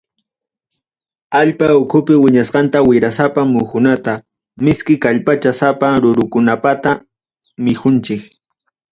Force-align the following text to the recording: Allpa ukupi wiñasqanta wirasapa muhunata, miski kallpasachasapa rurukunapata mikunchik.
Allpa 1.39 1.67
ukupi 1.81 2.13
wiñasqanta 2.23 2.77
wirasapa 2.87 3.41
muhunata, 3.53 4.13
miski 4.63 4.93
kallpasachasapa 5.03 5.87
rurukunapata 6.01 6.91
mikunchik. 7.63 8.21